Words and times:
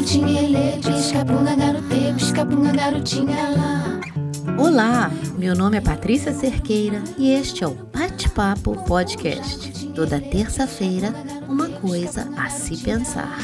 jacutinguele, 0.00 0.80
pisca-bunga, 0.82 1.54
garote, 1.54 2.14
pisca-bunga, 2.16 2.72
garotinha 2.72 3.50
lá. 3.50 4.00
Olá, 4.58 5.10
meu 5.36 5.54
nome 5.54 5.76
é 5.76 5.80
Patrícia 5.80 6.32
Cerqueira 6.32 7.02
e 7.18 7.32
este 7.32 7.64
é 7.64 7.66
o 7.66 7.74
Bate-Papo 7.92 8.82
Podcast. 8.84 9.88
Toda 9.88 10.18
terça-feira, 10.18 11.12
uma 11.46 11.68
coisa 11.68 12.28
a 12.38 12.48
se 12.48 12.78
pensar. 12.78 13.38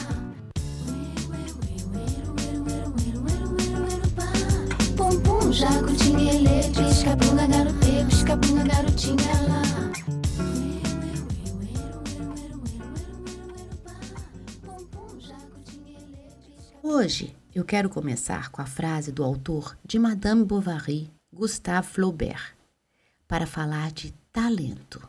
Pum, 4.96 5.20
pum, 5.20 5.52
jacutinguele, 5.52 6.48
pisca-bunga, 6.74 7.46
garote, 7.46 8.04
pisca-bunga, 8.08 8.64
garotinha 8.64 9.32
lá. 9.48 9.65
Hoje 16.88 17.34
eu 17.52 17.64
quero 17.64 17.90
começar 17.90 18.48
com 18.48 18.62
a 18.62 18.64
frase 18.64 19.10
do 19.10 19.24
autor 19.24 19.76
de 19.84 19.98
Madame 19.98 20.44
Bovary, 20.44 21.10
Gustave 21.32 21.88
Flaubert, 21.88 22.54
para 23.26 23.44
falar 23.44 23.90
de 23.90 24.14
talento. 24.32 25.02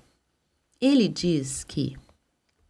Ele 0.81 1.07
diz 1.07 1.63
que 1.63 1.95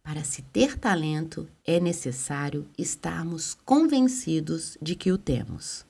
para 0.02 0.22
se 0.22 0.42
ter 0.42 0.78
talento 0.78 1.48
é 1.66 1.80
necessário 1.80 2.68
estarmos 2.76 3.56
convencidos 3.64 4.76
de 4.80 4.94
que 4.94 5.10
o 5.10 5.16
temos. 5.16 5.86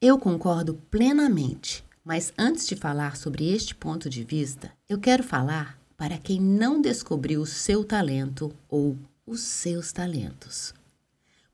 Eu 0.00 0.16
concordo 0.16 0.74
plenamente, 0.92 1.84
mas 2.04 2.32
antes 2.38 2.68
de 2.68 2.76
falar 2.76 3.16
sobre 3.16 3.52
este 3.52 3.74
ponto 3.74 4.08
de 4.08 4.22
vista, 4.22 4.72
eu 4.88 5.00
quero 5.00 5.24
falar 5.24 5.76
para 5.96 6.18
quem 6.18 6.40
não 6.40 6.80
descobriu 6.80 7.40
o 7.40 7.46
seu 7.46 7.82
talento 7.82 8.54
ou 8.68 8.96
os 9.26 9.40
seus 9.40 9.90
talentos. 9.90 10.72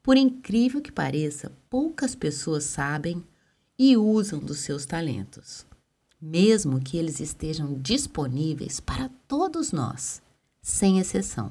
Por 0.07 0.17
incrível 0.17 0.81
que 0.81 0.93
pareça, 0.93 1.51
poucas 1.69 2.15
pessoas 2.15 2.63
sabem 2.63 3.25
e 3.77 3.97
usam 3.97 4.39
dos 4.39 4.59
seus 4.59 4.87
talentos, 4.87 5.67
mesmo 6.23 6.81
que 6.81 6.97
eles 6.97 7.19
estejam 7.19 7.75
disponíveis 7.75 8.79
para 8.79 9.11
todos 9.27 9.73
nós, 9.73 10.23
sem 10.63 11.01
exceção. 11.01 11.51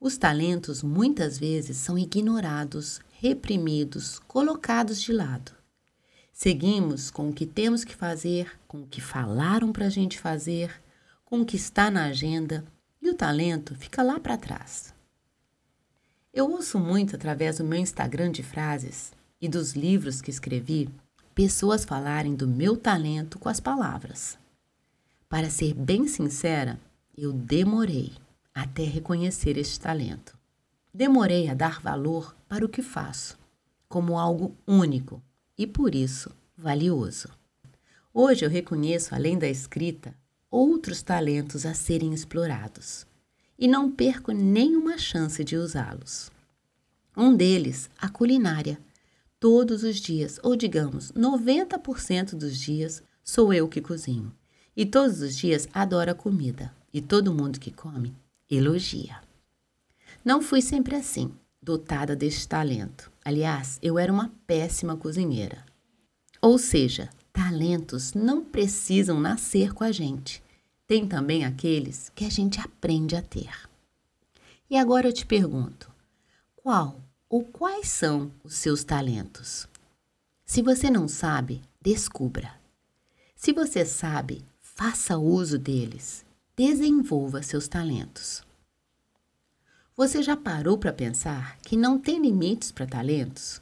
Os 0.00 0.18
talentos 0.18 0.82
muitas 0.82 1.38
vezes 1.38 1.76
são 1.76 1.96
ignorados, 1.96 3.00
reprimidos, 3.12 4.18
colocados 4.26 5.00
de 5.00 5.12
lado. 5.12 5.52
Seguimos 6.32 7.12
com 7.12 7.28
o 7.28 7.32
que 7.32 7.46
temos 7.46 7.84
que 7.84 7.94
fazer, 7.94 8.50
com 8.66 8.82
o 8.82 8.88
que 8.88 9.00
falaram 9.00 9.70
para 9.70 9.86
a 9.86 9.90
gente 9.90 10.18
fazer, 10.18 10.82
com 11.24 11.42
o 11.42 11.46
que 11.46 11.54
está 11.54 11.92
na 11.92 12.06
agenda 12.06 12.64
e 13.00 13.08
o 13.08 13.14
talento 13.14 13.76
fica 13.76 14.02
lá 14.02 14.18
para 14.18 14.36
trás. 14.36 14.97
Eu 16.32 16.50
ouço 16.50 16.78
muito 16.78 17.16
através 17.16 17.56
do 17.56 17.64
meu 17.64 17.78
Instagram 17.78 18.30
de 18.30 18.42
frases 18.42 19.12
e 19.40 19.48
dos 19.48 19.72
livros 19.72 20.20
que 20.20 20.30
escrevi 20.30 20.88
pessoas 21.34 21.84
falarem 21.84 22.34
do 22.34 22.46
meu 22.46 22.76
talento 22.76 23.38
com 23.38 23.48
as 23.48 23.60
palavras. 23.60 24.38
Para 25.28 25.48
ser 25.48 25.72
bem 25.72 26.06
sincera, 26.06 26.78
eu 27.16 27.32
demorei 27.32 28.12
até 28.54 28.82
reconhecer 28.84 29.56
este 29.56 29.80
talento. 29.80 30.36
Demorei 30.92 31.48
a 31.48 31.54
dar 31.54 31.80
valor 31.80 32.36
para 32.46 32.64
o 32.64 32.68
que 32.68 32.82
faço, 32.82 33.38
como 33.88 34.18
algo 34.18 34.54
único 34.66 35.22
e 35.56 35.66
por 35.66 35.94
isso 35.94 36.30
valioso. 36.56 37.28
Hoje 38.12 38.44
eu 38.44 38.50
reconheço, 38.50 39.14
além 39.14 39.38
da 39.38 39.48
escrita, 39.48 40.14
outros 40.50 41.02
talentos 41.02 41.64
a 41.64 41.72
serem 41.72 42.12
explorados 42.12 43.07
e 43.58 43.66
não 43.66 43.90
perco 43.90 44.30
nenhuma 44.30 44.96
chance 44.96 45.42
de 45.42 45.56
usá-los. 45.56 46.30
Um 47.16 47.34
deles, 47.34 47.90
a 47.98 48.08
culinária. 48.08 48.78
Todos 49.40 49.82
os 49.82 49.96
dias, 49.96 50.38
ou 50.42 50.54
digamos, 50.54 51.10
90% 51.12 52.36
dos 52.36 52.56
dias, 52.58 53.02
sou 53.24 53.52
eu 53.52 53.68
que 53.68 53.80
cozinho. 53.80 54.32
E 54.76 54.86
todos 54.86 55.20
os 55.20 55.36
dias 55.36 55.68
adoro 55.72 56.12
a 56.12 56.14
comida. 56.14 56.72
E 56.92 57.00
todo 57.00 57.34
mundo 57.34 57.58
que 57.58 57.72
come 57.72 58.14
elogia. 58.48 59.20
Não 60.24 60.40
fui 60.40 60.62
sempre 60.62 60.94
assim, 60.94 61.32
dotada 61.60 62.14
deste 62.16 62.46
talento. 62.46 63.10
Aliás, 63.24 63.78
eu 63.82 63.98
era 63.98 64.12
uma 64.12 64.32
péssima 64.46 64.96
cozinheira. 64.96 65.64
Ou 66.40 66.58
seja, 66.58 67.10
talentos 67.32 68.14
não 68.14 68.44
precisam 68.44 69.20
nascer 69.20 69.72
com 69.74 69.84
a 69.84 69.92
gente 69.92 70.42
tem 70.88 71.06
também 71.06 71.44
aqueles 71.44 72.10
que 72.14 72.24
a 72.24 72.30
gente 72.30 72.58
aprende 72.58 73.14
a 73.14 73.20
ter. 73.20 73.52
E 74.70 74.76
agora 74.76 75.06
eu 75.06 75.12
te 75.12 75.26
pergunto: 75.26 75.92
qual 76.56 76.98
ou 77.28 77.44
quais 77.44 77.88
são 77.88 78.32
os 78.42 78.54
seus 78.54 78.82
talentos? 78.82 79.68
Se 80.46 80.62
você 80.62 80.90
não 80.90 81.06
sabe, 81.06 81.60
descubra. 81.78 82.54
Se 83.36 83.52
você 83.52 83.84
sabe, 83.84 84.42
faça 84.62 85.18
uso 85.18 85.58
deles. 85.58 86.24
Desenvolva 86.56 87.42
seus 87.42 87.68
talentos. 87.68 88.42
Você 89.94 90.22
já 90.22 90.36
parou 90.36 90.78
para 90.78 90.92
pensar 90.92 91.58
que 91.58 91.76
não 91.76 91.98
tem 91.98 92.20
limites 92.20 92.72
para 92.72 92.86
talentos? 92.86 93.60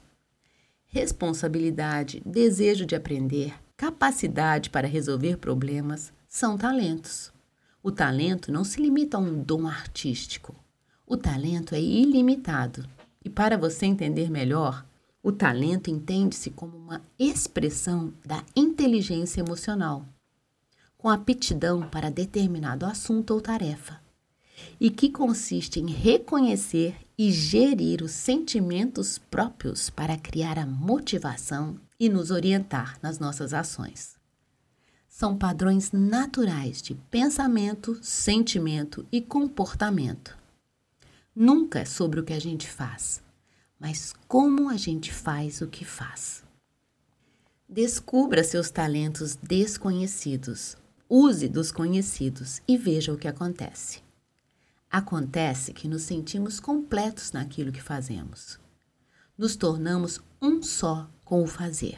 Responsabilidade, 0.85 2.21
desejo 2.25 2.85
de 2.85 2.95
aprender, 2.95 3.53
capacidade 3.75 4.69
para 4.69 4.87
resolver 4.87 5.37
problemas 5.37 6.13
são 6.37 6.55
talentos. 6.55 7.33
O 7.81 7.91
talento 7.91 8.51
não 8.51 8.63
se 8.63 8.79
limita 8.79 9.17
a 9.17 9.19
um 9.19 9.41
dom 9.41 9.65
artístico. 9.65 10.55
O 11.03 11.17
talento 11.17 11.73
é 11.73 11.81
ilimitado. 11.81 12.87
E 13.25 13.29
para 13.29 13.57
você 13.57 13.87
entender 13.87 14.29
melhor, 14.29 14.85
o 15.23 15.31
talento 15.31 15.89
entende-se 15.89 16.51
como 16.51 16.77
uma 16.77 17.01
expressão 17.17 18.13
da 18.23 18.43
inteligência 18.55 19.41
emocional, 19.41 20.05
com 20.95 21.09
aptidão 21.09 21.89
para 21.89 22.11
determinado 22.11 22.85
assunto 22.85 23.33
ou 23.33 23.41
tarefa, 23.41 23.99
e 24.79 24.91
que 24.91 25.09
consiste 25.09 25.79
em 25.79 25.89
reconhecer 25.89 26.95
e 27.17 27.31
gerir 27.31 28.03
os 28.03 28.11
sentimentos 28.11 29.17
próprios 29.17 29.89
para 29.89 30.15
criar 30.15 30.59
a 30.59 30.67
motivação 30.67 31.79
e 31.99 32.07
nos 32.07 32.29
orientar 32.29 32.99
nas 33.01 33.17
nossas 33.17 33.55
ações 33.55 34.16
são 35.17 35.35
padrões 35.35 35.91
naturais 35.91 36.79
de 36.79 36.93
pensamento, 36.93 37.97
sentimento 38.03 39.03
e 39.11 39.19
comportamento. 39.19 40.37
Nunca 41.35 41.79
é 41.79 41.85
sobre 41.85 42.19
o 42.19 42.23
que 42.23 42.33
a 42.33 42.39
gente 42.39 42.69
faz, 42.69 43.23
mas 43.79 44.13
como 44.27 44.69
a 44.69 44.77
gente 44.77 45.11
faz 45.11 45.59
o 45.59 45.65
que 45.65 45.83
faz. 45.83 46.43
Descubra 47.67 48.43
seus 48.43 48.69
talentos 48.69 49.35
desconhecidos, 49.35 50.77
use 51.09 51.47
dos 51.47 51.71
conhecidos 51.71 52.61
e 52.67 52.77
veja 52.77 53.11
o 53.11 53.17
que 53.17 53.27
acontece. 53.27 54.03
Acontece 54.87 55.73
que 55.73 55.87
nos 55.87 56.03
sentimos 56.03 56.59
completos 56.59 57.31
naquilo 57.31 57.71
que 57.71 57.81
fazemos. 57.81 58.59
Nos 59.35 59.55
tornamos 59.55 60.21
um 60.39 60.61
só 60.61 61.09
com 61.25 61.41
o 61.41 61.47
fazer. 61.47 61.97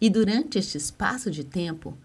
E 0.00 0.10
durante 0.10 0.58
este 0.58 0.76
espaço 0.76 1.30
de 1.30 1.44
tempo, 1.44 1.96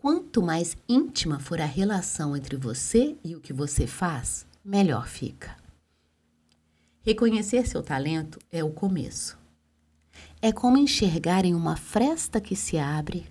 Quanto 0.00 0.40
mais 0.40 0.76
íntima 0.88 1.40
for 1.40 1.60
a 1.60 1.64
relação 1.64 2.36
entre 2.36 2.54
você 2.54 3.16
e 3.24 3.34
o 3.34 3.40
que 3.40 3.52
você 3.52 3.84
faz, 3.84 4.46
melhor 4.64 5.08
fica. 5.08 5.56
Reconhecer 7.02 7.66
seu 7.66 7.82
talento 7.82 8.38
é 8.52 8.62
o 8.62 8.70
começo. 8.70 9.36
É 10.40 10.52
como 10.52 10.76
enxergar 10.78 11.44
em 11.44 11.52
uma 11.52 11.74
fresta 11.74 12.40
que 12.40 12.54
se 12.54 12.78
abre 12.78 13.26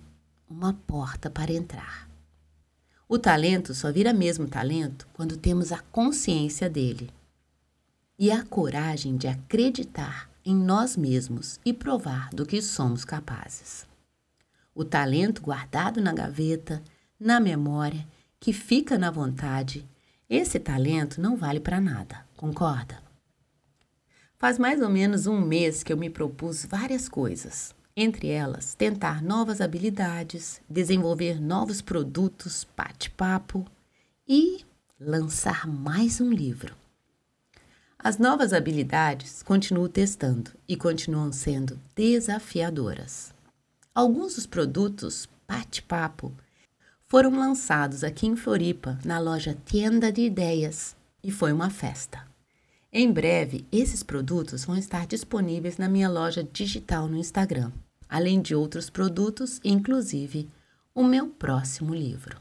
uma 0.46 0.74
porta 0.74 1.30
para 1.30 1.54
entrar. 1.54 2.06
O 3.08 3.18
talento 3.18 3.74
só 3.74 3.90
vira 3.90 4.12
mesmo 4.12 4.46
talento 4.46 5.08
quando 5.14 5.38
temos 5.38 5.72
a 5.72 5.78
consciência 5.78 6.68
dele 6.68 7.08
e 8.18 8.30
a 8.30 8.44
coragem 8.44 9.16
de 9.16 9.26
acreditar 9.26 10.28
em 10.44 10.54
nós 10.54 10.98
mesmos 10.98 11.58
e 11.64 11.72
provar 11.72 12.28
do 12.28 12.44
que 12.44 12.60
somos 12.60 13.06
capazes 13.06 13.87
o 14.78 14.84
talento 14.84 15.42
guardado 15.42 16.00
na 16.00 16.12
gaveta, 16.12 16.80
na 17.18 17.40
memória, 17.40 18.06
que 18.38 18.52
fica 18.52 18.96
na 18.96 19.10
vontade, 19.10 19.84
esse 20.30 20.60
talento 20.60 21.20
não 21.20 21.36
vale 21.36 21.58
para 21.58 21.80
nada, 21.80 22.24
concorda? 22.36 23.02
Faz 24.38 24.56
mais 24.56 24.80
ou 24.80 24.88
menos 24.88 25.26
um 25.26 25.40
mês 25.40 25.82
que 25.82 25.92
eu 25.92 25.96
me 25.96 26.08
propus 26.08 26.64
várias 26.64 27.08
coisas, 27.08 27.74
entre 27.96 28.28
elas 28.28 28.76
tentar 28.76 29.20
novas 29.20 29.60
habilidades, 29.60 30.60
desenvolver 30.70 31.40
novos 31.40 31.82
produtos, 31.82 32.64
bate-papo 32.76 33.66
e 34.28 34.64
lançar 35.00 35.66
mais 35.66 36.20
um 36.20 36.30
livro. 36.30 36.76
As 37.98 38.16
novas 38.16 38.52
habilidades 38.52 39.42
continuo 39.42 39.88
testando 39.88 40.52
e 40.68 40.76
continuam 40.76 41.32
sendo 41.32 41.80
desafiadoras. 41.96 43.36
Alguns 43.98 44.36
dos 44.36 44.46
produtos 44.46 45.28
Bate-Papo 45.48 46.32
foram 47.08 47.36
lançados 47.36 48.04
aqui 48.04 48.28
em 48.28 48.36
Floripa, 48.36 48.96
na 49.04 49.18
loja 49.18 49.58
Tienda 49.66 50.12
de 50.12 50.20
Ideias, 50.20 50.94
e 51.20 51.32
foi 51.32 51.52
uma 51.52 51.68
festa. 51.68 52.24
Em 52.92 53.10
breve, 53.10 53.66
esses 53.72 54.04
produtos 54.04 54.64
vão 54.64 54.76
estar 54.76 55.04
disponíveis 55.04 55.78
na 55.78 55.88
minha 55.88 56.08
loja 56.08 56.44
digital 56.44 57.08
no 57.08 57.16
Instagram, 57.16 57.72
além 58.08 58.40
de 58.40 58.54
outros 58.54 58.88
produtos, 58.88 59.60
inclusive 59.64 60.48
o 60.94 61.02
meu 61.02 61.26
próximo 61.26 61.92
livro. 61.92 62.40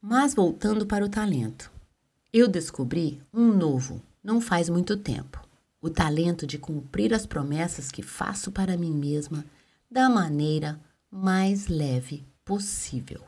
Mas 0.00 0.32
voltando 0.32 0.86
para 0.86 1.04
o 1.04 1.08
talento, 1.08 1.72
eu 2.32 2.46
descobri 2.46 3.20
um 3.32 3.52
novo 3.52 4.00
não 4.22 4.40
faz 4.40 4.68
muito 4.68 4.96
tempo: 4.96 5.44
o 5.82 5.90
talento 5.90 6.46
de 6.46 6.56
cumprir 6.56 7.12
as 7.12 7.26
promessas 7.26 7.90
que 7.90 8.00
faço 8.00 8.52
para 8.52 8.76
mim 8.76 8.92
mesma 8.92 9.44
da 9.94 10.10
maneira 10.10 10.80
mais 11.08 11.68
leve 11.68 12.26
possível. 12.44 13.20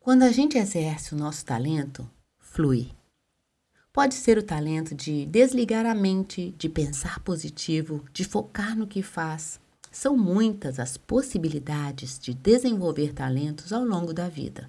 Quando 0.00 0.24
a 0.24 0.32
gente 0.32 0.58
exerce 0.58 1.14
o 1.14 1.16
nosso 1.16 1.44
talento, 1.44 2.10
flui. 2.36 2.90
Pode 3.92 4.14
ser 4.14 4.36
o 4.36 4.42
talento 4.42 4.92
de 4.92 5.24
desligar 5.24 5.86
a 5.86 5.94
mente, 5.94 6.52
de 6.58 6.68
pensar 6.68 7.20
positivo, 7.20 8.04
de 8.12 8.24
focar 8.24 8.76
no 8.76 8.88
que 8.88 9.04
faz. 9.04 9.60
São 9.92 10.16
muitas 10.16 10.80
as 10.80 10.96
possibilidades 10.96 12.18
de 12.18 12.34
desenvolver 12.34 13.12
talentos 13.12 13.72
ao 13.72 13.84
longo 13.84 14.12
da 14.12 14.28
vida. 14.28 14.68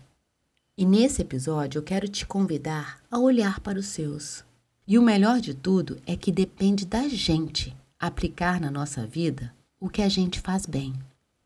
E 0.78 0.86
nesse 0.86 1.24
episódio 1.24 1.80
eu 1.80 1.84
quero 1.84 2.08
te 2.08 2.24
convidar 2.24 3.02
a 3.10 3.18
olhar 3.18 3.62
para 3.62 3.80
os 3.80 3.88
seus. 3.88 4.46
E 4.86 5.00
o 5.00 5.02
melhor 5.02 5.42
de 5.42 5.56
tudo 5.56 6.00
é 6.06 6.16
que 6.16 6.32
depende 6.32 6.86
da 6.86 7.08
gente 7.08 7.76
aplicar 8.00 8.62
na 8.62 8.70
nossa 8.70 9.08
vida 9.08 9.52
o 9.84 9.90
que 9.90 10.02
a 10.02 10.08
gente 10.08 10.40
faz 10.40 10.66
bem 10.66 10.94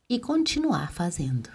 e 0.08 0.20
continuar 0.20 0.92
fazendo. 0.92 1.50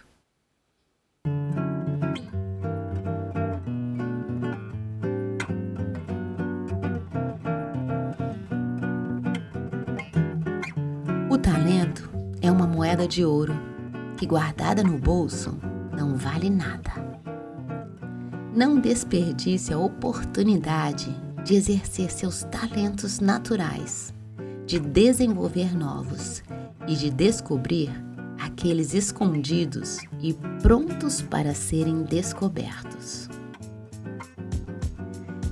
O 11.31 11.39
talento 11.39 12.11
é 12.41 12.51
uma 12.51 12.67
moeda 12.67 13.07
de 13.07 13.25
ouro 13.25 13.55
que, 14.19 14.27
guardada 14.27 14.83
no 14.83 14.99
bolso, 14.99 15.57
não 15.97 16.17
vale 16.17 16.51
nada. 16.51 16.91
Não 18.53 18.81
desperdice 18.81 19.73
a 19.73 19.79
oportunidade 19.79 21.15
de 21.45 21.55
exercer 21.55 22.11
seus 22.11 22.43
talentos 22.43 23.21
naturais, 23.21 24.13
de 24.67 24.81
desenvolver 24.81 25.77
novos 25.77 26.43
e 26.87 26.97
de 26.97 27.11
descobrir 27.11 27.91
aqueles 28.39 28.95
escondidos 28.95 29.99
e 30.21 30.35
prontos 30.63 31.23
para 31.23 31.55
serem 31.55 32.03
descobertos. 32.03 33.29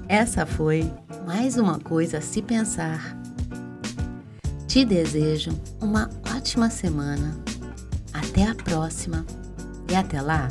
Essa 0.09 0.45
foi 0.45 0.91
mais 1.27 1.57
uma 1.57 1.79
coisa 1.79 2.19
a 2.19 2.21
se 2.21 2.43
pensar 2.43 3.21
te 4.71 4.85
desejo 4.85 5.51
uma 5.81 6.09
ótima 6.33 6.71
semana. 6.71 7.37
Até 8.13 8.47
a 8.47 8.55
próxima. 8.55 9.27
E 9.91 9.97
até 9.97 10.23
lá, 10.23 10.47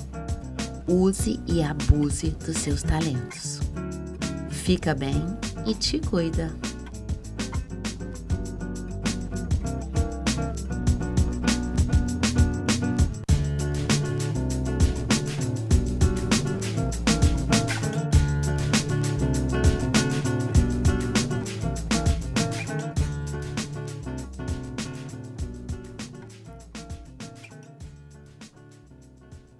use 0.86 1.40
e 1.48 1.64
abuse 1.64 2.32
dos 2.32 2.58
seus 2.58 2.84
talentos. 2.84 3.62
Fica 4.50 4.94
bem 4.94 5.24
e 5.66 5.74
te 5.74 6.00
cuida. 6.00 6.52